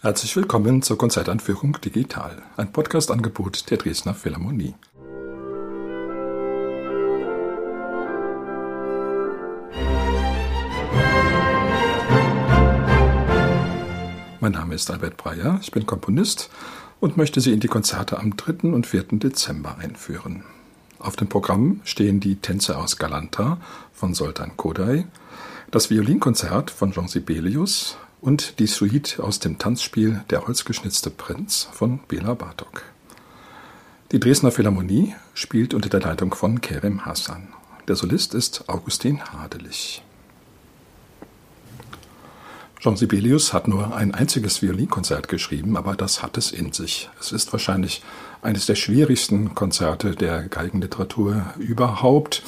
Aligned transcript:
Herzlich 0.00 0.36
willkommen 0.36 0.80
zur 0.82 0.96
Konzertanführung 0.96 1.76
Digital, 1.80 2.40
ein 2.56 2.70
Podcast-Angebot 2.70 3.68
der 3.68 3.78
Dresdner 3.78 4.14
Philharmonie. 4.14 4.76
Mein 14.38 14.52
Name 14.52 14.76
ist 14.76 14.88
Albert 14.88 15.16
Breyer, 15.16 15.58
ich 15.60 15.72
bin 15.72 15.84
Komponist 15.84 16.48
und 17.00 17.16
möchte 17.16 17.40
Sie 17.40 17.52
in 17.52 17.58
die 17.58 17.66
Konzerte 17.66 18.20
am 18.20 18.36
3. 18.36 18.68
und 18.68 18.86
4. 18.86 19.02
Dezember 19.14 19.78
einführen. 19.78 20.44
Auf 21.00 21.16
dem 21.16 21.28
Programm 21.28 21.80
stehen 21.82 22.20
die 22.20 22.36
Tänze 22.36 22.78
aus 22.78 22.98
Galanta 22.98 23.58
von 23.92 24.14
Soltan 24.14 24.56
Kodai, 24.56 25.08
das 25.72 25.90
Violinkonzert 25.90 26.70
von 26.70 26.92
Jean 26.92 27.08
Sibelius, 27.08 27.96
und 28.20 28.58
die 28.58 28.66
Suite 28.66 29.20
aus 29.20 29.38
dem 29.38 29.58
Tanzspiel 29.58 30.24
Der 30.30 30.46
holzgeschnitzte 30.46 31.10
Prinz 31.10 31.68
von 31.72 32.00
Bela 32.08 32.34
Bartok. 32.34 32.82
Die 34.12 34.20
Dresdner 34.20 34.50
Philharmonie 34.50 35.14
spielt 35.34 35.74
unter 35.74 35.88
der 35.88 36.00
Leitung 36.00 36.34
von 36.34 36.60
Kerem 36.60 37.04
Hassan. 37.04 37.48
Der 37.86 37.96
Solist 37.96 38.34
ist 38.34 38.68
Augustin 38.68 39.22
Hadelich. 39.22 40.02
Jean 42.80 42.96
Sibelius 42.96 43.52
hat 43.52 43.66
nur 43.66 43.96
ein 43.96 44.14
einziges 44.14 44.62
Violinkonzert 44.62 45.26
geschrieben, 45.26 45.76
aber 45.76 45.96
das 45.96 46.22
hat 46.22 46.38
es 46.38 46.52
in 46.52 46.72
sich. 46.72 47.10
Es 47.18 47.32
ist 47.32 47.52
wahrscheinlich 47.52 48.02
eines 48.40 48.66
der 48.66 48.76
schwierigsten 48.76 49.54
Konzerte 49.56 50.14
der 50.14 50.44
Geigenliteratur 50.44 51.42
überhaupt. 51.58 52.44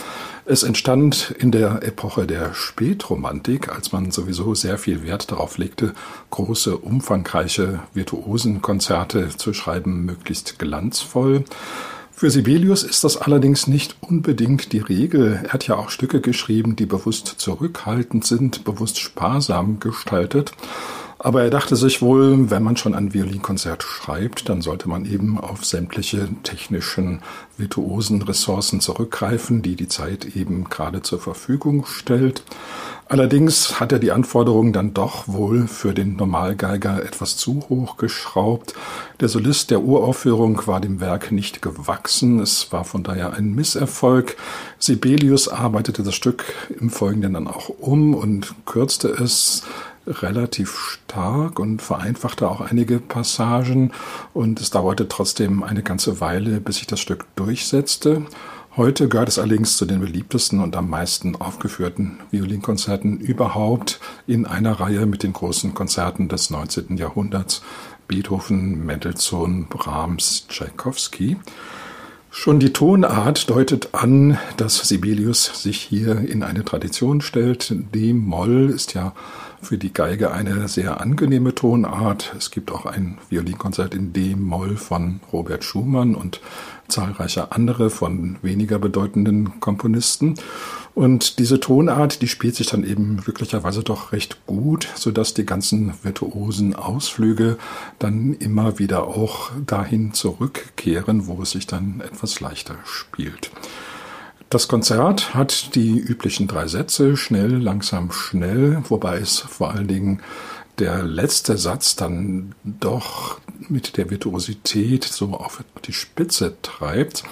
Es 0.50 0.64
entstand 0.64 1.32
in 1.38 1.52
der 1.52 1.84
Epoche 1.84 2.26
der 2.26 2.54
Spätromantik, 2.54 3.68
als 3.68 3.92
man 3.92 4.10
sowieso 4.10 4.56
sehr 4.56 4.78
viel 4.78 5.04
Wert 5.04 5.30
darauf 5.30 5.58
legte, 5.58 5.94
große, 6.30 6.76
umfangreiche 6.76 7.78
Virtuosenkonzerte 7.94 9.28
zu 9.28 9.52
schreiben, 9.52 10.04
möglichst 10.04 10.58
glanzvoll. 10.58 11.44
Für 12.10 12.32
Sibelius 12.32 12.82
ist 12.82 13.04
das 13.04 13.16
allerdings 13.16 13.68
nicht 13.68 13.94
unbedingt 14.00 14.72
die 14.72 14.80
Regel. 14.80 15.38
Er 15.44 15.52
hat 15.52 15.68
ja 15.68 15.76
auch 15.76 15.88
Stücke 15.88 16.20
geschrieben, 16.20 16.74
die 16.74 16.86
bewusst 16.86 17.28
zurückhaltend 17.28 18.26
sind, 18.26 18.64
bewusst 18.64 18.98
sparsam 18.98 19.78
gestaltet. 19.78 20.50
Aber 21.22 21.42
er 21.42 21.50
dachte 21.50 21.76
sich 21.76 22.00
wohl, 22.00 22.50
wenn 22.50 22.62
man 22.62 22.78
schon 22.78 22.94
ein 22.94 23.12
Violinkonzert 23.12 23.82
schreibt, 23.82 24.48
dann 24.48 24.62
sollte 24.62 24.88
man 24.88 25.04
eben 25.04 25.38
auf 25.38 25.66
sämtliche 25.66 26.30
technischen, 26.44 27.20
virtuosen 27.58 28.22
Ressourcen 28.22 28.80
zurückgreifen, 28.80 29.60
die 29.60 29.76
die 29.76 29.88
Zeit 29.88 30.34
eben 30.34 30.64
gerade 30.64 31.02
zur 31.02 31.20
Verfügung 31.20 31.84
stellt. 31.84 32.42
Allerdings 33.06 33.80
hat 33.80 33.92
er 33.92 33.98
die 33.98 34.12
Anforderungen 34.12 34.72
dann 34.72 34.94
doch 34.94 35.28
wohl 35.28 35.66
für 35.66 35.92
den 35.92 36.16
Normalgeiger 36.16 37.04
etwas 37.04 37.36
zu 37.36 37.64
hoch 37.68 37.98
geschraubt. 37.98 38.72
Der 39.20 39.28
Solist 39.28 39.70
der 39.70 39.82
Uraufführung 39.82 40.66
war 40.66 40.80
dem 40.80 41.00
Werk 41.00 41.32
nicht 41.32 41.60
gewachsen. 41.60 42.38
Es 42.38 42.72
war 42.72 42.84
von 42.84 43.02
daher 43.02 43.34
ein 43.34 43.54
Misserfolg. 43.54 44.36
Sibelius 44.78 45.48
arbeitete 45.48 46.02
das 46.02 46.14
Stück 46.14 46.44
im 46.80 46.88
Folgenden 46.88 47.34
dann 47.34 47.46
auch 47.46 47.68
um 47.68 48.14
und 48.14 48.54
kürzte 48.64 49.08
es 49.08 49.64
relativ 50.06 50.76
stark 50.76 51.58
und 51.58 51.82
vereinfachte 51.82 52.48
auch 52.48 52.60
einige 52.60 52.98
Passagen 52.98 53.92
und 54.32 54.60
es 54.60 54.70
dauerte 54.70 55.08
trotzdem 55.08 55.62
eine 55.62 55.82
ganze 55.82 56.20
Weile, 56.20 56.60
bis 56.60 56.76
sich 56.76 56.86
das 56.86 57.00
Stück 57.00 57.24
durchsetzte. 57.36 58.22
Heute 58.76 59.08
gehört 59.08 59.28
es 59.28 59.38
allerdings 59.38 59.76
zu 59.76 59.84
den 59.84 60.00
beliebtesten 60.00 60.60
und 60.60 60.76
am 60.76 60.88
meisten 60.88 61.34
aufgeführten 61.34 62.18
Violinkonzerten 62.30 63.18
überhaupt 63.18 64.00
in 64.28 64.46
einer 64.46 64.78
Reihe 64.78 65.06
mit 65.06 65.22
den 65.24 65.32
großen 65.32 65.74
Konzerten 65.74 66.28
des 66.28 66.50
19. 66.50 66.96
Jahrhunderts 66.96 67.62
Beethoven, 68.06 68.86
Mendelssohn, 68.86 69.66
Brahms, 69.68 70.46
Tchaikovsky. 70.48 71.36
Schon 72.30 72.60
die 72.60 72.72
Tonart 72.72 73.50
deutet 73.50 73.88
an, 73.92 74.38
dass 74.56 74.76
Sibelius 74.88 75.62
sich 75.62 75.80
hier 75.80 76.18
in 76.18 76.44
eine 76.44 76.64
Tradition 76.64 77.20
stellt. 77.20 77.72
D-Moll 77.92 78.70
ist 78.70 78.94
ja 78.94 79.14
für 79.62 79.78
die 79.78 79.92
Geige 79.92 80.32
eine 80.32 80.68
sehr 80.68 81.00
angenehme 81.00 81.54
Tonart. 81.54 82.34
Es 82.36 82.50
gibt 82.50 82.70
auch 82.70 82.86
ein 82.86 83.18
Violinkonzert 83.28 83.94
in 83.94 84.12
D-Moll 84.12 84.76
von 84.76 85.20
Robert 85.32 85.64
Schumann 85.64 86.14
und 86.14 86.40
zahlreiche 86.88 87.52
andere 87.52 87.90
von 87.90 88.36
weniger 88.42 88.78
bedeutenden 88.78 89.60
Komponisten. 89.60 90.34
Und 90.94 91.38
diese 91.38 91.60
Tonart, 91.60 92.20
die 92.20 92.28
spielt 92.28 92.56
sich 92.56 92.66
dann 92.66 92.84
eben 92.84 93.18
glücklicherweise 93.18 93.82
doch 93.82 94.12
recht 94.12 94.44
gut, 94.46 94.88
so 94.96 95.10
dass 95.12 95.34
die 95.34 95.46
ganzen 95.46 95.94
virtuosen 96.02 96.74
Ausflüge 96.74 97.58
dann 97.98 98.34
immer 98.34 98.78
wieder 98.78 99.04
auch 99.04 99.50
dahin 99.66 100.12
zurückkehren, 100.14 101.26
wo 101.26 101.42
es 101.42 101.52
sich 101.52 101.66
dann 101.66 102.00
etwas 102.00 102.40
leichter 102.40 102.74
spielt. 102.84 103.50
Das 104.50 104.66
Konzert 104.66 105.32
hat 105.32 105.76
die 105.76 105.96
üblichen 105.96 106.48
drei 106.48 106.66
Sätze, 106.66 107.16
schnell, 107.16 107.58
langsam, 107.58 108.10
schnell, 108.10 108.82
wobei 108.88 109.18
es 109.18 109.38
vor 109.38 109.70
allen 109.70 109.86
Dingen 109.86 110.22
der 110.80 111.04
letzte 111.04 111.56
Satz 111.56 111.94
dann 111.94 112.56
doch 112.64 113.38
mit 113.68 113.96
der 113.96 114.10
Virtuosität 114.10 115.04
so 115.04 115.34
auf 115.34 115.62
die 115.84 115.92
Spitze 115.92 116.56
treibt. 116.62 117.22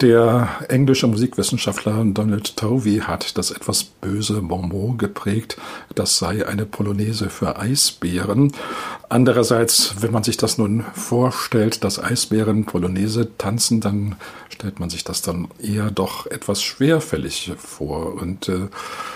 Der 0.00 0.48
englische 0.68 1.06
Musikwissenschaftler 1.06 2.02
Donald 2.06 2.56
Tovey 2.56 3.00
hat 3.00 3.36
das 3.36 3.50
etwas 3.50 3.84
böse 3.84 4.40
Bonbon 4.40 4.96
geprägt, 4.96 5.58
das 5.94 6.18
sei 6.18 6.46
eine 6.46 6.64
Polonaise 6.64 7.28
für 7.28 7.58
Eisbären. 7.58 8.52
Andererseits, 9.08 10.02
wenn 10.02 10.12
man 10.12 10.22
sich 10.22 10.36
das 10.36 10.58
nun 10.58 10.84
vorstellt, 10.94 11.82
dass 11.82 12.02
Eisbären 12.02 12.66
Polonaise 12.66 13.30
tanzen, 13.38 13.80
dann 13.80 14.16
stellt 14.50 14.80
man 14.80 14.90
sich 14.90 15.04
das 15.04 15.22
dann 15.22 15.48
eher 15.62 15.90
doch 15.90 16.26
etwas 16.26 16.62
schwerfällig 16.62 17.52
vor. 17.56 18.14
Und 18.14 18.48
äh, 18.48 18.68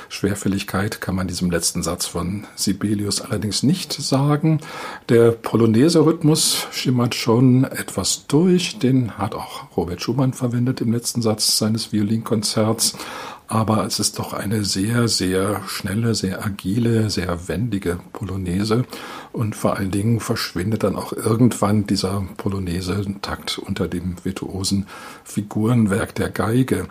Schwerfälligkeit 0.08 1.00
kann 1.00 1.14
man 1.14 1.28
diesem 1.28 1.50
letzten 1.50 1.82
Satz 1.82 2.06
von 2.06 2.46
Sibelius 2.54 3.20
allerdings 3.20 3.62
nicht 3.62 3.92
sagen. 3.92 4.60
Der 5.08 5.32
Polonaise-Rhythmus 5.32 6.68
schimmert 6.70 7.14
schon 7.14 7.64
etwas 7.64 8.26
durch, 8.28 8.78
den 8.78 9.18
hat 9.18 9.34
auch 9.34 9.76
Robert 9.76 10.00
Schumann 10.00 10.32
verwendet 10.32 10.62
verwendet 10.62 10.80
im 10.80 10.92
letzten 10.92 11.22
Satz 11.22 11.58
seines 11.58 11.92
Violinkonzerts, 11.92 12.94
aber 13.52 13.84
es 13.84 14.00
ist 14.00 14.18
doch 14.18 14.32
eine 14.32 14.64
sehr, 14.64 15.08
sehr 15.08 15.60
schnelle, 15.68 16.14
sehr 16.14 16.42
agile, 16.42 17.10
sehr 17.10 17.48
wendige 17.48 18.00
Polonaise 18.14 18.86
und 19.30 19.54
vor 19.54 19.76
allen 19.76 19.90
Dingen 19.90 20.20
verschwindet 20.20 20.84
dann 20.84 20.96
auch 20.96 21.12
irgendwann 21.12 21.86
dieser 21.86 22.24
Polonaise-Takt 22.38 23.58
unter 23.58 23.88
dem 23.88 24.16
virtuosen 24.24 24.86
Figurenwerk 25.24 26.14
der 26.14 26.30
Geige. 26.30 26.88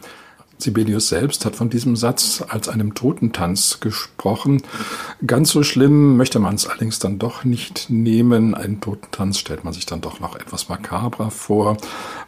Sibelius 0.62 1.10
selbst 1.10 1.46
hat 1.46 1.56
von 1.56 1.70
diesem 1.70 1.96
Satz 1.96 2.44
als 2.48 2.70
einem 2.70 2.94
Totentanz 2.94 3.80
gesprochen. 3.80 4.62
Ganz 5.26 5.50
so 5.50 5.64
schlimm 5.64 6.18
möchte 6.18 6.40
man 6.40 6.56
es 6.56 6.68
allerdings 6.68 7.00
dann 7.00 7.20
doch 7.20 7.44
nicht 7.44 7.90
nehmen. 7.90 8.54
Ein 8.54 8.80
Totentanz 8.80 9.40
stellt 9.40 9.64
man 9.64 9.74
sich 9.74 9.86
dann 9.86 10.02
doch 10.02 10.20
noch 10.20 10.36
etwas 10.36 10.70
makabrer 10.70 11.32
vor. 11.32 11.78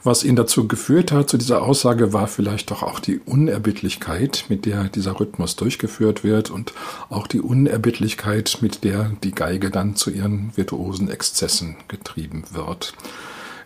Was 0.06 0.26
ihn 0.26 0.36
dazu 0.36 0.68
geführt 0.68 1.14
hat, 1.14 1.30
zu 1.30 1.38
dieser 1.38 1.62
Aussage, 1.62 2.12
war 2.12 2.28
vielleicht 2.28 2.72
doch 2.72 2.84
auch 2.84 3.00
die 3.00 3.20
Unerbittlichkeit, 3.20 4.46
mit 4.50 4.66
der 4.66 4.84
dieser 4.86 5.18
Rhythmus 5.18 5.56
durchgeführt 5.56 6.26
wird 6.26 6.50
und 6.50 6.74
auch 7.10 7.26
die 7.26 7.40
Unerbittlichkeit, 7.40 8.58
mit 8.60 8.84
der 8.84 9.14
die 9.24 9.32
Geige 9.32 9.70
dann 9.70 9.96
zu 9.96 10.12
ihren 10.12 10.52
virtuosen 10.56 11.10
Exzessen 11.10 11.78
getrieben 11.88 12.44
wird. 12.52 12.94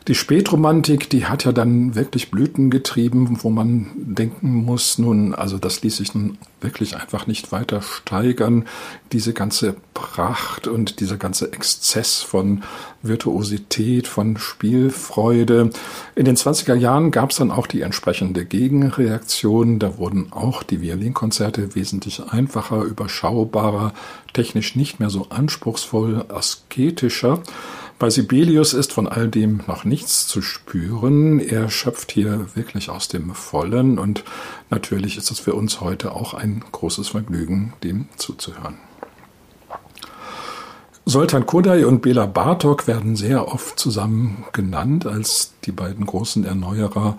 Die 0.07 0.15
Spätromantik, 0.15 1.09
die 1.09 1.25
hat 1.25 1.43
ja 1.43 1.51
dann 1.51 1.93
wirklich 1.95 2.31
Blüten 2.31 2.69
getrieben, 2.69 3.39
wo 3.41 3.49
man 3.49 3.87
denken 3.97 4.53
muss, 4.53 4.97
nun, 4.97 5.35
also 5.35 5.57
das 5.57 5.81
ließ 5.81 5.97
sich 5.97 6.15
nun 6.15 6.37
wirklich 6.61 6.95
einfach 6.95 7.27
nicht 7.27 7.51
weiter 7.51 7.81
steigern. 7.81 8.63
Diese 9.11 9.33
ganze 9.33 9.75
Pracht 9.93 10.67
und 10.67 11.01
dieser 11.01 11.17
ganze 11.17 11.51
Exzess 11.51 12.21
von 12.21 12.63
Virtuosität, 13.01 14.07
von 14.07 14.37
Spielfreude. 14.37 15.71
In 16.15 16.23
den 16.23 16.37
20er 16.37 16.75
Jahren 16.75 17.11
gab 17.11 17.31
es 17.31 17.37
dann 17.37 17.51
auch 17.51 17.67
die 17.67 17.81
entsprechende 17.81 18.45
Gegenreaktion. 18.45 19.77
Da 19.77 19.97
wurden 19.97 20.31
auch 20.31 20.63
die 20.63 20.81
Violinkonzerte 20.81 21.75
wesentlich 21.75 22.23
einfacher, 22.29 22.81
überschaubarer, 22.83 23.93
technisch 24.31 24.77
nicht 24.77 25.01
mehr 25.01 25.09
so 25.09 25.27
anspruchsvoll, 25.29 26.23
asketischer. 26.29 27.43
Bei 27.99 28.11
Sibelius 28.11 28.73
ist 28.73 28.93
von 28.93 29.07
all 29.07 29.27
dem 29.27 29.61
noch 29.65 29.83
nichts 29.83 30.27
zu 30.27 30.43
spüren. 30.43 31.39
Er 31.39 31.67
schöpft 31.69 32.11
hier 32.11 32.45
wirklich 32.53 32.91
aus 32.91 33.07
dem 33.07 33.33
Vollen 33.33 33.97
und 33.97 34.23
natürlich 34.69 35.17
ist 35.17 35.31
es 35.31 35.39
für 35.39 35.55
uns 35.55 35.81
heute 35.81 36.11
auch 36.11 36.35
ein 36.35 36.63
großes 36.71 37.07
Vergnügen, 37.07 37.73
dem 37.83 38.07
zuzuhören. 38.17 38.77
Soltan 41.05 41.47
Kodai 41.47 41.87
und 41.87 42.01
Bela 42.01 42.27
Bartok 42.27 42.85
werden 42.85 43.15
sehr 43.15 43.47
oft 43.47 43.79
zusammen 43.79 44.45
genannt 44.51 45.07
als 45.07 45.53
die 45.63 45.71
beiden 45.71 46.05
großen 46.05 46.43
Erneuerer 46.43 47.17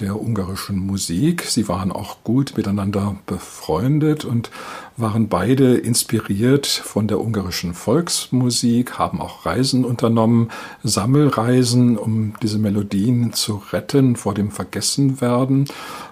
der 0.00 0.20
ungarischen 0.20 0.78
Musik. 0.78 1.42
Sie 1.42 1.68
waren 1.68 1.92
auch 1.92 2.24
gut 2.24 2.54
miteinander 2.56 3.16
befreundet 3.26 4.24
und 4.24 4.50
waren 4.96 5.28
beide 5.28 5.76
inspiriert 5.76 6.66
von 6.66 7.08
der 7.08 7.20
ungarischen 7.20 7.74
Volksmusik, 7.74 8.98
haben 8.98 9.20
auch 9.20 9.46
Reisen 9.46 9.84
unternommen, 9.84 10.50
Sammelreisen, 10.82 11.96
um 11.96 12.34
diese 12.42 12.58
Melodien 12.58 13.32
zu 13.32 13.62
retten 13.72 14.16
vor 14.16 14.34
dem 14.34 14.50
Vergessenwerden. 14.50 15.66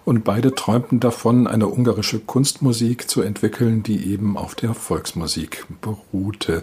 Und 0.04 0.24
beide 0.24 0.54
träumten 0.54 1.00
davon, 1.00 1.46
eine 1.46 1.68
ungarische 1.68 2.18
Kunstmusik 2.18 3.10
zu 3.10 3.22
entwickeln, 3.22 3.82
die 3.82 4.10
eben 4.10 4.36
auf 4.36 4.54
der 4.54 4.74
Volksmusik 4.74 5.66
beruhte. 5.80 6.62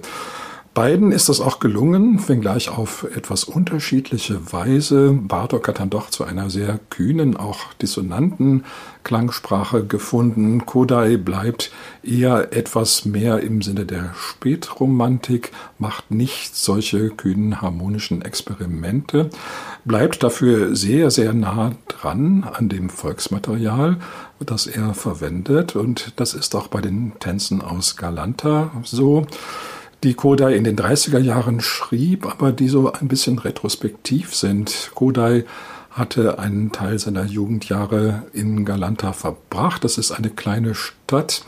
Beiden 0.75 1.13
ist 1.13 1.29
das 1.29 1.39
auch 1.39 1.59
gelungen, 1.59 2.27
wenngleich 2.27 2.67
auf 2.67 3.07
etwas 3.15 3.45
unterschiedliche 3.45 4.51
Weise. 4.51 5.13
Bartok 5.13 5.69
hat 5.69 5.79
dann 5.79 5.89
doch 5.89 6.09
zu 6.09 6.25
einer 6.25 6.49
sehr 6.49 6.81
kühnen, 6.89 7.37
auch 7.37 7.71
dissonanten 7.81 8.65
Klangsprache 9.05 9.85
gefunden. 9.85 10.65
Kodai 10.65 11.15
bleibt 11.15 11.71
eher 12.03 12.51
etwas 12.51 13.05
mehr 13.05 13.39
im 13.39 13.61
Sinne 13.61 13.85
der 13.85 14.13
Spätromantik, 14.15 15.53
macht 15.79 16.11
nicht 16.11 16.57
solche 16.57 17.09
kühnen 17.09 17.61
harmonischen 17.61 18.21
Experimente, 18.21 19.29
bleibt 19.85 20.23
dafür 20.23 20.75
sehr, 20.75 21.09
sehr 21.09 21.33
nah 21.33 21.71
dran 21.87 22.43
an 22.51 22.67
dem 22.67 22.89
Volksmaterial, 22.89 23.95
das 24.41 24.67
er 24.67 24.93
verwendet. 24.93 25.77
Und 25.77 26.11
das 26.17 26.33
ist 26.33 26.53
auch 26.53 26.67
bei 26.67 26.81
den 26.81 27.13
Tänzen 27.21 27.61
aus 27.61 27.95
Galanta 27.95 28.71
so 28.83 29.25
die 30.03 30.13
Kodai 30.13 30.55
in 30.55 30.63
den 30.63 30.77
30er 30.77 31.19
Jahren 31.19 31.61
schrieb, 31.61 32.25
aber 32.25 32.51
die 32.51 32.67
so 32.67 32.91
ein 32.91 33.07
bisschen 33.07 33.39
retrospektiv 33.39 34.35
sind. 34.35 34.91
Kodai 34.93 35.45
hatte 35.91 36.39
einen 36.39 36.71
Teil 36.71 36.99
seiner 36.99 37.23
Jugendjahre 37.23 38.23
in 38.33 38.65
Galanta 38.65 39.13
verbracht. 39.13 39.83
Das 39.83 39.97
ist 39.97 40.11
eine 40.11 40.29
kleine 40.29 40.75
Stadt, 40.75 41.45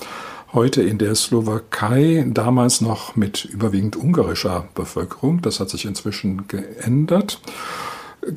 heute 0.54 0.82
in 0.82 0.98
der 0.98 1.16
Slowakei, 1.16 2.26
damals 2.28 2.80
noch 2.80 3.16
mit 3.16 3.44
überwiegend 3.44 3.98
ungarischer 3.98 4.70
Bevölkerung. 4.74 5.42
Das 5.42 5.60
hat 5.60 5.70
sich 5.70 5.86
inzwischen 5.86 6.48
geändert. 6.48 7.42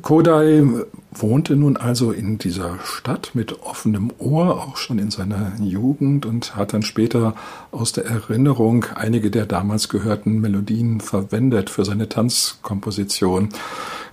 Kodai 0.01 0.63
wohnte 1.11 1.55
nun 1.55 1.75
also 1.75 2.11
in 2.11 2.37
dieser 2.37 2.79
Stadt 2.83 3.31
mit 3.33 3.61
offenem 3.61 4.11
Ohr, 4.19 4.63
auch 4.63 4.77
schon 4.77 4.99
in 4.99 5.11
seiner 5.11 5.53
Jugend 5.59 6.25
und 6.25 6.55
hat 6.55 6.73
dann 6.73 6.83
später 6.83 7.35
aus 7.71 7.91
der 7.91 8.05
Erinnerung 8.05 8.85
einige 8.95 9.31
der 9.31 9.45
damals 9.45 9.89
gehörten 9.89 10.39
Melodien 10.39 11.01
verwendet 11.01 11.69
für 11.69 11.83
seine 11.83 12.07
Tanzkomposition. 12.07 13.49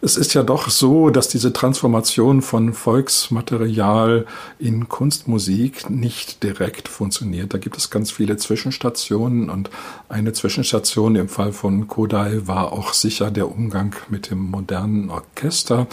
Es 0.00 0.16
ist 0.16 0.32
ja 0.34 0.44
doch 0.44 0.70
so, 0.70 1.10
dass 1.10 1.26
diese 1.26 1.52
Transformation 1.52 2.40
von 2.40 2.72
Volksmaterial 2.72 4.26
in 4.60 4.88
Kunstmusik 4.88 5.90
nicht 5.90 6.44
direkt 6.44 6.86
funktioniert. 6.88 7.52
Da 7.52 7.58
gibt 7.58 7.76
es 7.76 7.90
ganz 7.90 8.12
viele 8.12 8.36
Zwischenstationen 8.36 9.50
und 9.50 9.70
eine 10.08 10.32
Zwischenstation 10.32 11.16
im 11.16 11.28
Fall 11.28 11.52
von 11.52 11.88
Kodai 11.88 12.42
war 12.46 12.72
auch 12.72 12.92
sicher 12.92 13.32
der 13.32 13.50
Umgang 13.50 13.96
mit 14.08 14.30
dem 14.30 14.38
modernen 14.38 15.10
Orchester. 15.10 15.88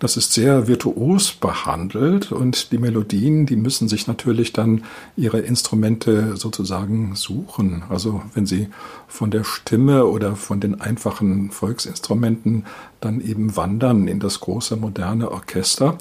Das 0.00 0.18
ist 0.18 0.34
sehr 0.34 0.68
virtuos 0.68 1.32
behandelt 1.32 2.32
und 2.32 2.72
die 2.72 2.78
Melodien, 2.78 3.46
die 3.46 3.56
müssen 3.56 3.88
sich 3.88 4.06
natürlich 4.06 4.52
dann 4.52 4.84
ihre 5.16 5.38
Instrumente 5.38 6.36
sozusagen 6.36 7.14
suchen. 7.14 7.84
Also 7.88 8.20
wenn 8.34 8.44
sie 8.44 8.68
von 9.08 9.30
der 9.30 9.44
Stimme 9.44 10.04
oder 10.04 10.36
von 10.36 10.60
den 10.60 10.78
einfachen 10.78 11.50
Volksinstrumenten 11.50 12.66
dann 13.00 13.20
eben 13.20 13.45
wandern 13.54 14.08
in 14.08 14.18
das 14.18 14.40
große 14.40 14.76
moderne 14.76 15.30
Orchester. 15.30 15.98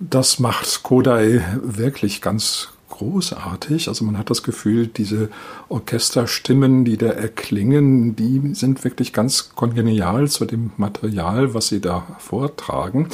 Das 0.00 0.38
macht 0.38 0.82
Kodai 0.82 1.42
wirklich 1.62 2.20
ganz 2.20 2.68
großartig. 2.90 3.88
Also 3.88 4.04
man 4.04 4.18
hat 4.18 4.30
das 4.30 4.42
Gefühl, 4.42 4.86
diese 4.86 5.30
Orchesterstimmen, 5.68 6.84
die 6.84 6.96
da 6.96 7.06
erklingen, 7.08 8.16
die 8.16 8.54
sind 8.54 8.84
wirklich 8.84 9.12
ganz 9.12 9.50
kongenial 9.54 10.28
zu 10.28 10.44
dem 10.44 10.72
Material, 10.76 11.54
was 11.54 11.68
sie 11.68 11.80
da 11.80 12.06
vortragen 12.18 13.08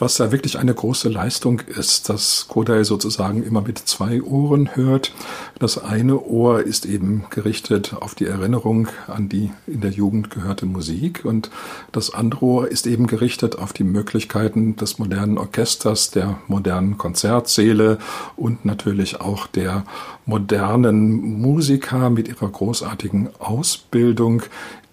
was 0.00 0.16
da 0.16 0.32
wirklich 0.32 0.58
eine 0.58 0.74
große 0.74 1.08
Leistung 1.08 1.60
ist, 1.60 2.08
dass 2.08 2.46
Kodai 2.48 2.84
sozusagen 2.84 3.42
immer 3.42 3.60
mit 3.60 3.78
zwei 3.78 4.22
Ohren 4.22 4.74
hört. 4.74 5.12
Das 5.58 5.82
eine 5.82 6.20
Ohr 6.20 6.62
ist 6.62 6.86
eben 6.86 7.26
gerichtet 7.30 7.94
auf 8.00 8.14
die 8.14 8.26
Erinnerung 8.26 8.88
an 9.06 9.28
die 9.28 9.50
in 9.66 9.80
der 9.80 9.90
Jugend 9.90 10.30
gehörte 10.30 10.66
Musik 10.66 11.24
und 11.24 11.50
das 11.92 12.12
andere 12.14 12.44
Ohr 12.44 12.68
ist 12.68 12.86
eben 12.86 13.06
gerichtet 13.06 13.58
auf 13.58 13.72
die 13.72 13.84
Möglichkeiten 13.84 14.76
des 14.76 14.98
modernen 14.98 15.38
Orchesters, 15.38 16.10
der 16.10 16.38
modernen 16.48 16.98
Konzertsäle 16.98 17.98
und 18.36 18.64
natürlich 18.64 19.20
auch 19.20 19.46
der 19.46 19.84
modernen 20.26 21.40
Musiker 21.40 22.08
mit 22.10 22.28
ihrer 22.28 22.48
großartigen 22.48 23.30
Ausbildung, 23.38 24.42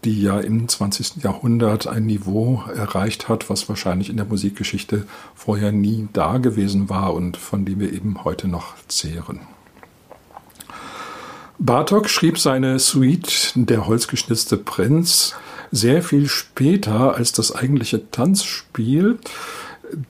die 0.04 0.22
ja 0.22 0.40
im 0.40 0.68
20. 0.68 1.24
Jahrhundert 1.24 1.88
ein 1.88 2.06
Niveau 2.06 2.64
erreicht 2.74 3.30
hat, 3.30 3.50
was 3.50 3.68
wahrscheinlich 3.68 4.10
in 4.10 4.18
der 4.18 4.26
Musikgeschichte 4.26 5.08
vorher 5.36 5.72
nie 5.72 6.08
da 6.14 6.38
gewesen 6.38 6.90
war 6.90 7.14
und 7.14 7.38
von 7.38 7.66
dem 7.66 7.80
wir 7.80 7.92
eben 7.92 8.24
heute 8.24 8.48
noch 8.48 8.76
zehren. 8.88 9.42
Bartok 11.60 12.08
schrieb 12.10 12.38
seine 12.38 12.78
Suite 12.78 13.54
Der 13.56 13.88
holzgeschnitzte 13.88 14.58
Prinz 14.58 15.34
sehr 15.72 16.04
viel 16.04 16.28
später 16.28 17.16
als 17.16 17.32
das 17.32 17.54
eigentliche 17.54 18.12
Tanzspiel. 18.12 19.18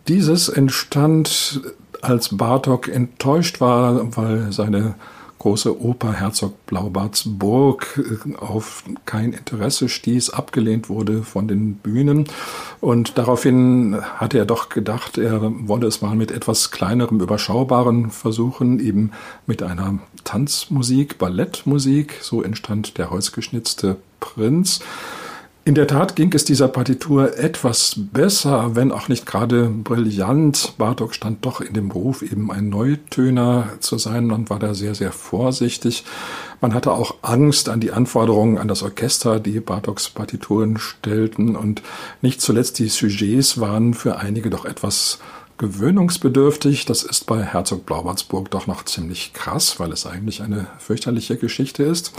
Dieses 0.08 0.50
entstand, 0.50 1.62
als 2.02 2.36
Bartok 2.36 2.90
enttäuscht 2.90 3.62
war, 3.62 4.16
weil 4.18 4.52
seine 4.52 4.96
große 5.40 5.82
Oper 5.82 6.14
Herzog 6.14 6.66
Blaubarts 6.66 7.24
Burg 7.26 8.00
äh, 8.00 8.36
auf 8.38 8.84
kein 9.06 9.34
Interesse 9.34 9.90
stieß, 9.90 10.32
abgelehnt 10.32 10.90
wurde 10.90 11.24
von 11.24 11.48
den 11.48 11.76
Bühnen. 11.76 12.26
Und 12.82 13.18
daraufhin 13.18 13.98
hatte 14.18 14.38
er 14.38 14.46
doch 14.46 14.70
gedacht, 14.70 15.18
er 15.18 15.40
wolle 15.68 15.88
es 15.88 16.02
mal 16.02 16.16
mit 16.16 16.32
etwas 16.32 16.72
kleinerem, 16.72 17.20
überschaubaren 17.20 18.12
versuchen, 18.12 18.80
eben 18.80 19.12
mit 19.46 19.64
einer 19.64 20.00
Tanzmusik, 20.24 21.18
Ballettmusik. 21.18 22.20
So 22.22 22.42
entstand 22.42 22.98
der 22.98 23.10
holzgeschnitzte 23.10 23.98
Prinz. 24.20 24.82
In 25.68 25.76
der 25.76 25.86
Tat 25.86 26.16
ging 26.16 26.32
es 26.34 26.46
dieser 26.46 26.70
Partitur 26.70 27.38
etwas 27.38 27.96
besser, 27.98 28.78
wenn 28.78 28.94
auch 28.94 29.10
nicht 29.10 29.26
gerade 29.26 29.68
brillant. 29.68 30.76
Bartok 30.78 31.14
stand 31.14 31.46
doch 31.46 31.60
in 31.60 31.74
dem 31.74 31.90
Beruf, 31.90 32.22
eben 32.22 32.50
ein 32.54 32.70
Neutöner 32.70 33.68
zu 33.82 33.98
sein 33.98 34.32
und 34.32 34.50
war 34.50 34.60
da 34.60 34.74
sehr, 34.74 34.96
sehr 34.96 35.12
vorsichtig. 35.12 36.06
Man 36.62 36.74
hatte 36.74 36.94
auch 36.94 37.16
Angst 37.22 37.68
an 37.68 37.82
die 37.82 37.92
Anforderungen 37.92 38.58
an 38.58 38.70
das 38.70 38.82
Orchester, 38.82 39.42
die 39.42 39.60
Bartoks 39.60 40.08
Partituren 40.08 40.78
stellten 40.78 41.58
und 41.58 41.82
nicht 42.22 42.40
zuletzt 42.40 42.80
die 42.80 42.88
Sujets 42.88 43.60
waren 43.60 43.94
für 43.94 44.20
einige 44.20 44.50
doch 44.50 44.64
etwas 44.64 45.20
gewöhnungsbedürftig. 45.58 46.86
Das 46.86 47.04
ist 47.04 47.26
bei 47.26 47.44
Herzog 47.44 47.86
Blaubartsburg 47.86 48.50
doch 48.52 48.68
noch 48.68 48.86
ziemlich 48.86 49.34
krass, 49.34 49.80
weil 49.80 49.92
es 49.92 50.06
eigentlich 50.06 50.42
eine 50.42 50.68
fürchterliche 50.80 51.36
Geschichte 51.36 51.84
ist. 51.84 52.14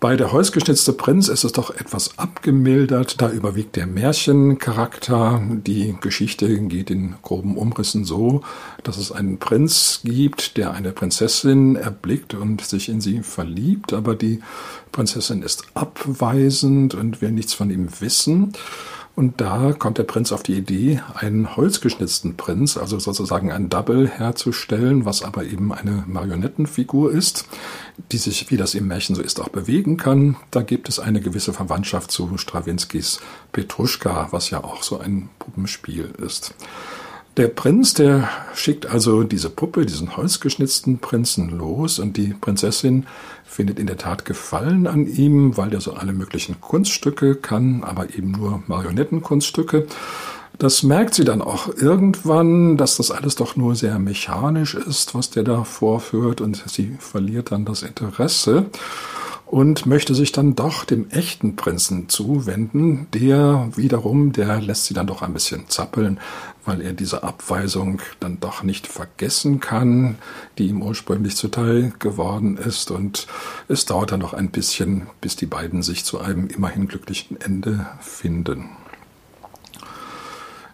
Bei 0.00 0.16
der 0.16 0.32
Holzgeschnitzte 0.32 0.94
Prinz 0.94 1.28
ist 1.28 1.44
es 1.44 1.52
doch 1.52 1.68
etwas 1.68 2.18
abgemildert. 2.18 3.20
Da 3.20 3.30
überwiegt 3.30 3.76
der 3.76 3.86
Märchencharakter. 3.86 5.42
Die 5.66 5.94
Geschichte 6.00 6.58
geht 6.58 6.88
in 6.88 7.16
groben 7.20 7.58
Umrissen 7.58 8.06
so, 8.06 8.40
dass 8.82 8.96
es 8.96 9.12
einen 9.12 9.38
Prinz 9.38 10.00
gibt, 10.02 10.56
der 10.56 10.72
eine 10.72 10.92
Prinzessin 10.92 11.76
erblickt 11.76 12.32
und 12.32 12.64
sich 12.64 12.88
in 12.88 13.02
sie 13.02 13.20
verliebt, 13.20 13.92
aber 13.92 14.14
die 14.14 14.40
Prinzessin 14.90 15.42
ist 15.42 15.64
abweisend 15.74 16.94
und 16.94 17.20
will 17.20 17.32
nichts 17.32 17.52
von 17.52 17.70
ihm 17.70 17.88
wissen. 18.00 18.54
Und 19.16 19.40
da 19.40 19.72
kommt 19.72 19.98
der 19.98 20.04
Prinz 20.04 20.32
auf 20.32 20.42
die 20.42 20.56
Idee, 20.56 21.02
einen 21.14 21.56
holzgeschnitzten 21.56 22.36
Prinz, 22.36 22.76
also 22.76 22.98
sozusagen 22.98 23.52
ein 23.52 23.68
Double 23.68 24.08
herzustellen, 24.08 25.04
was 25.04 25.22
aber 25.22 25.44
eben 25.44 25.72
eine 25.72 26.04
Marionettenfigur 26.06 27.12
ist, 27.12 27.46
die 28.12 28.18
sich, 28.18 28.50
wie 28.50 28.56
das 28.56 28.74
im 28.74 28.88
Märchen 28.88 29.14
so 29.14 29.22
ist, 29.22 29.40
auch 29.40 29.48
bewegen 29.48 29.96
kann. 29.96 30.36
Da 30.50 30.62
gibt 30.62 30.88
es 30.88 30.98
eine 30.98 31.20
gewisse 31.20 31.52
Verwandtschaft 31.52 32.10
zu 32.10 32.38
Strawinskys 32.38 33.20
Petruschka, 33.52 34.28
was 34.30 34.50
ja 34.50 34.64
auch 34.64 34.82
so 34.82 34.98
ein 34.98 35.28
Puppenspiel 35.38 36.12
ist. 36.24 36.54
Der 37.36 37.46
Prinz, 37.46 37.94
der 37.94 38.28
schickt 38.54 38.86
also 38.86 39.22
diese 39.22 39.50
Puppe, 39.50 39.86
diesen 39.86 40.16
holzgeschnitzten 40.16 40.98
Prinzen 40.98 41.56
los 41.56 42.00
und 42.00 42.16
die 42.16 42.34
Prinzessin 42.34 43.06
findet 43.44 43.78
in 43.78 43.86
der 43.86 43.98
Tat 43.98 44.24
Gefallen 44.24 44.88
an 44.88 45.06
ihm, 45.06 45.56
weil 45.56 45.70
der 45.70 45.80
so 45.80 45.94
alle 45.94 46.12
möglichen 46.12 46.60
Kunststücke 46.60 47.36
kann, 47.36 47.84
aber 47.84 48.14
eben 48.14 48.32
nur 48.32 48.62
Marionettenkunststücke. 48.66 49.86
Das 50.58 50.82
merkt 50.82 51.14
sie 51.14 51.24
dann 51.24 51.40
auch 51.40 51.68
irgendwann, 51.68 52.76
dass 52.76 52.96
das 52.96 53.10
alles 53.10 53.36
doch 53.36 53.56
nur 53.56 53.76
sehr 53.76 53.98
mechanisch 53.98 54.74
ist, 54.74 55.14
was 55.14 55.30
der 55.30 55.44
da 55.44 55.64
vorführt 55.64 56.40
und 56.40 56.62
sie 56.66 56.96
verliert 56.98 57.52
dann 57.52 57.64
das 57.64 57.82
Interesse. 57.82 58.66
Und 59.50 59.84
möchte 59.84 60.14
sich 60.14 60.30
dann 60.30 60.54
doch 60.54 60.84
dem 60.84 61.10
echten 61.10 61.56
Prinzen 61.56 62.08
zuwenden. 62.08 63.08
Der 63.12 63.68
wiederum, 63.74 64.32
der 64.32 64.60
lässt 64.60 64.84
sie 64.84 64.94
dann 64.94 65.08
doch 65.08 65.22
ein 65.22 65.32
bisschen 65.32 65.68
zappeln, 65.68 66.20
weil 66.64 66.80
er 66.80 66.92
diese 66.92 67.24
Abweisung 67.24 68.00
dann 68.20 68.38
doch 68.38 68.62
nicht 68.62 68.86
vergessen 68.86 69.58
kann, 69.58 70.18
die 70.56 70.68
ihm 70.68 70.82
ursprünglich 70.82 71.34
zuteil 71.34 71.92
geworden 71.98 72.58
ist. 72.58 72.92
Und 72.92 73.26
es 73.66 73.86
dauert 73.86 74.12
dann 74.12 74.20
noch 74.20 74.34
ein 74.34 74.50
bisschen, 74.50 75.08
bis 75.20 75.34
die 75.34 75.46
beiden 75.46 75.82
sich 75.82 76.04
zu 76.04 76.20
einem 76.20 76.46
immerhin 76.46 76.86
glücklichen 76.86 77.40
Ende 77.40 77.88
finden. 78.00 78.68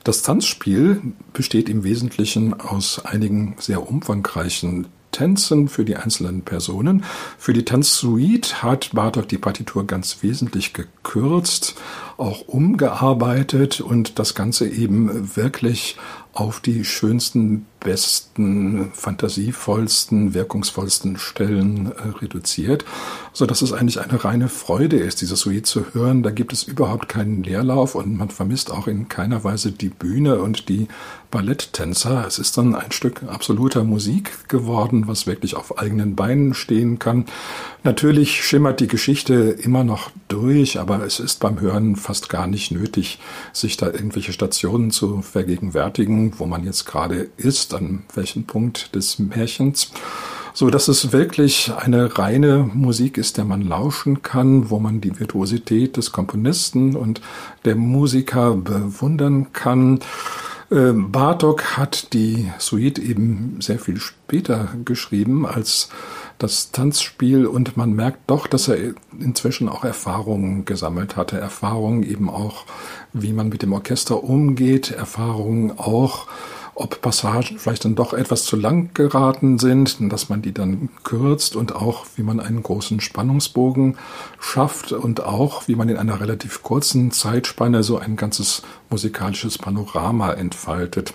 Das 0.05 0.21
Tanzspiel 0.21 1.01
besteht 1.33 1.71
im 1.71 1.83
Wesentlichen 1.83 2.53
aus 2.61 3.07
einigen 3.07 3.57
sehr 3.59 3.89
umfangreichen 3.89 4.89
Tänzen 5.17 5.69
für 5.69 5.87
die 5.87 5.97
einzelnen 5.97 6.43
Personen. 6.43 7.03
Für 7.39 7.55
die 7.55 7.65
Tanzsuite 7.65 8.63
hat 8.63 8.91
Bartok 8.93 9.27
die 9.29 9.39
Partitur 9.39 9.87
ganz 9.87 10.19
wesentlich 10.21 10.75
gekürzt, 10.75 11.75
auch 12.19 12.43
umgearbeitet 12.43 13.81
und 13.81 14.19
das 14.19 14.35
Ganze 14.35 14.69
eben 14.69 15.35
wirklich 15.35 15.97
auf 16.35 16.61
die 16.61 16.85
schönsten, 16.85 17.65
besten, 17.87 18.91
fantasievollsten, 18.95 20.35
wirkungsvollsten 20.35 21.19
Stellen 21.19 21.93
äh, 21.93 22.19
reduziert, 22.21 22.85
so 23.33 23.47
dass 23.47 23.63
es 23.63 23.73
eigentlich 23.73 24.01
eine 24.01 24.25
reine 24.25 24.49
Freude 24.49 24.97
ist, 24.97 25.21
diese 25.21 25.37
Suite 25.37 25.67
zu 25.67 25.95
hören. 25.95 26.25
Da 26.25 26.33
gibt 26.33 26.53
es 26.53 26.65
überhaupt 26.65 27.09
keinen 27.09 27.45
Leerlauf 27.45 27.95
und 27.95 28.19
man 28.19 28.29
vermisst 28.29 28.73
auch 28.73 28.89
in 28.89 29.07
keiner 29.09 29.45
Weise 29.45 29.71
die 29.71 29.89
Bühne 29.89 30.41
und 30.41 30.69
die 30.69 30.89
Balletttänzer. 31.31 32.25
Es 32.27 32.39
ist 32.39 32.57
dann 32.57 32.75
ein 32.75 32.93
Stück 32.93 33.23
absoluter 33.25 33.85
Musik 33.85 34.49
geworden, 34.49 35.07
was 35.07 35.27
wirklich 35.27 35.55
auf 35.55 35.79
eigenen 35.79 36.17
Beinen 36.17 36.55
stehen 36.55 36.99
kann. 36.99 37.27
Natürlich 37.85 38.43
schimmert 38.43 38.81
die 38.81 38.87
Geschichte 38.89 39.35
immer 39.35 39.85
noch 39.85 40.11
durch, 40.29 40.81
aber 40.81 41.05
es 41.05 41.21
ist 41.21 41.39
beim 41.41 41.61
Hören 41.61 41.95
fast 41.95 42.29
gar 42.29 42.47
nicht 42.47 42.71
nötig, 42.71 43.19
sich 43.53 43.77
da 43.77 43.87
irgendwelche 43.87 44.33
Stationen 44.33 44.91
zu 44.91 45.23
vergegenwärtigen, 45.23 46.39
wo 46.39 46.47
man 46.47 46.65
jetzt 46.65 46.85
gerade 46.87 47.29
ist, 47.37 47.75
an 47.77 48.05
welchem 48.15 48.45
Punkt 48.45 48.95
des 48.95 49.19
Märchens 49.19 49.93
so 50.57 50.71
dass 50.71 50.89
es 50.89 51.13
wirklich 51.13 51.71
eine 51.77 52.17
reine 52.17 52.71
Musik 52.73 53.19
ist, 53.19 53.37
der 53.37 53.45
man 53.45 53.61
lauschen 53.61 54.23
kann, 54.23 54.71
wo 54.71 54.79
man 54.79 55.03
die 55.03 55.21
Virtuosität 55.21 55.99
des 55.99 56.13
Komponisten 56.13 56.97
und 56.97 57.21
der 57.67 57.75
Musiker 57.77 58.55
bewundern 58.55 59.53
kann. 59.53 60.01
Ähm, 60.71 61.13
Bartok 61.13 61.77
hat 61.77 62.15
die 62.15 62.51
Suite 62.59 62.99
eben 62.99 63.59
sehr 63.61 63.79
viel 63.79 64.01
später 64.01 64.69
geschrieben 64.87 65.45
als 65.45 65.91
das 66.39 66.71
Tanzspiel 66.71 67.47
und 67.47 67.77
man 67.77 67.93
merkt 67.93 68.31
doch, 68.31 68.47
dass 68.47 68.69
er 68.69 68.95
inzwischen 69.21 69.69
auch 69.69 69.85
Erfahrungen 69.85 70.65
gesammelt 70.65 71.17
hatte. 71.17 71.39
Erfahrungen 71.39 72.03
eben 72.03 72.31
auch, 72.31 72.65
wie 73.13 73.35
man 73.35 73.51
mit 73.51 73.61
dem 73.61 73.75
Orchester 73.75 74.25
umgeht, 74.25 74.91
Erfahrungen 74.91 75.79
auch, 75.79 76.29
ob 76.77 77.01
Passagen 77.01 77.59
vielleicht 77.59 77.87
dann 77.87 77.95
doch 77.95 78.13
etwas 78.13 78.45
zu 78.45 78.55
lang 78.55 78.91
geraten 78.93 79.59
sind, 79.59 79.97
dass 80.13 80.29
man 80.29 80.43
die 80.43 80.53
dann 80.53 80.91
kürzt 81.05 81.57
und 81.57 81.75
auch, 81.75 82.05
wie 82.17 82.23
man 82.23 82.39
einen 82.39 82.63
großen 82.63 83.01
Spannungsbogen 83.01 83.97
schafft 84.39 84.93
und 84.93 85.25
auch, 85.25 85.69
wie 85.69 85.75
man 85.75 85.89
in 85.89 85.97
einer 85.97 86.21
relativ 86.21 86.63
kurzen 86.63 87.11
Zeitspanne 87.13 87.83
so 87.83 87.99
ein 87.99 88.17
ganzes 88.17 88.63
musikalisches 88.91 89.57
Panorama 89.57 90.33
entfaltet. 90.35 91.15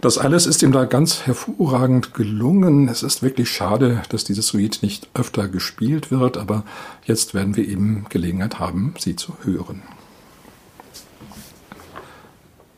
Das 0.00 0.18
alles 0.18 0.46
ist 0.46 0.62
ihm 0.62 0.72
da 0.72 0.84
ganz 0.84 1.26
hervorragend 1.26 2.14
gelungen. 2.14 2.88
Es 2.88 3.02
ist 3.02 3.22
wirklich 3.22 3.50
schade, 3.50 4.02
dass 4.10 4.24
diese 4.24 4.42
Suite 4.42 4.82
nicht 4.82 5.08
öfter 5.14 5.48
gespielt 5.48 6.12
wird, 6.12 6.36
aber 6.36 6.64
jetzt 7.04 7.34
werden 7.34 7.56
wir 7.56 7.66
eben 7.66 8.06
Gelegenheit 8.08 8.60
haben, 8.60 8.94
sie 8.98 9.16
zu 9.16 9.32
hören. 9.42 9.82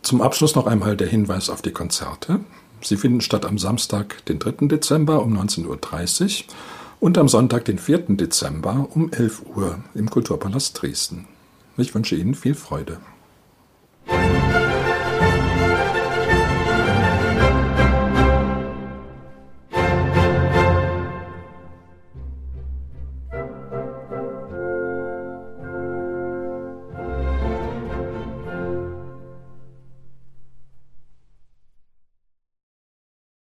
Zum 0.09 0.23
Abschluss 0.23 0.55
noch 0.55 0.67
einmal 0.67 0.97
der 0.97 1.07
Hinweis 1.07 1.51
auf 1.51 1.61
die 1.61 1.71
Konzerte. 1.71 2.41
Sie 2.81 2.97
finden 2.97 3.21
statt 3.21 3.45
am 3.45 3.59
Samstag, 3.59 4.25
den 4.25 4.39
3. 4.39 4.67
Dezember 4.67 5.21
um 5.23 5.39
19.30 5.39 5.67
Uhr 5.67 6.55
und 6.99 7.19
am 7.19 7.29
Sonntag, 7.29 7.67
den 7.67 7.79
4. 7.79 8.17
Dezember 8.17 8.89
um 8.95 9.13
11 9.13 9.43
Uhr 9.55 9.81
im 9.95 10.09
Kulturpalast 10.09 10.81
Dresden. 10.81 11.29
Ich 11.77 11.95
wünsche 11.95 12.17
Ihnen 12.17 12.35
viel 12.35 12.55
Freude. 12.55 12.97